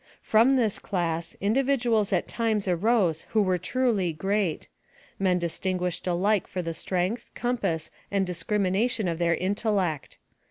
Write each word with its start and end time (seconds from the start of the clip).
I'rom 0.33 0.55
this 0.55 0.79
class, 0.79 1.35
individuals 1.39 2.11
at 2.11 2.27
times 2.27 2.67
arose 2.67 3.27
who 3.33 3.41
were 3.43 3.59
truly 3.59 4.11
great— 4.13 4.67
men 5.19 5.37
distinguished 5.37 6.07
alike 6.07 6.47
for 6.47 6.63
the 6.63 6.73
strength, 6.73 7.29
compass, 7.35 7.91
and 8.09 8.25
discrimination 8.25 9.07
of 9.07 9.19
their 9.19 9.33
in 9.33 9.53
tellect. 9.53 10.17